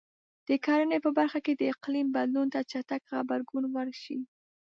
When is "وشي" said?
3.69-4.19